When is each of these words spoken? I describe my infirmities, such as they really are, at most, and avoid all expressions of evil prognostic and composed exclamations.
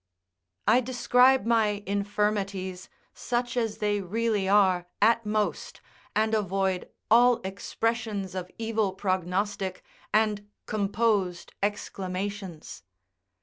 I 0.67 0.79
describe 0.81 1.45
my 1.45 1.83
infirmities, 1.85 2.89
such 3.13 3.55
as 3.55 3.77
they 3.77 4.01
really 4.01 4.49
are, 4.49 4.87
at 4.99 5.27
most, 5.27 5.79
and 6.15 6.33
avoid 6.33 6.89
all 7.11 7.35
expressions 7.43 8.33
of 8.33 8.49
evil 8.57 8.93
prognostic 8.93 9.83
and 10.11 10.49
composed 10.65 11.53
exclamations. 11.61 12.81